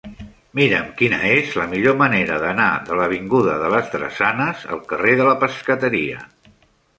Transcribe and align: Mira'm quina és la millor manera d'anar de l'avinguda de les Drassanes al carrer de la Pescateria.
Mira'm 0.59 0.85
quina 1.01 1.19
és 1.33 1.51
la 1.59 1.67
millor 1.73 1.97
manera 1.99 2.37
d'anar 2.45 2.69
de 2.87 2.97
l'avinguda 3.01 3.59
de 3.65 3.69
les 3.75 3.93
Drassanes 3.97 4.65
al 4.77 4.83
carrer 4.95 5.15
de 5.21 5.29
la 5.29 5.37
Pescateria. 5.47 6.27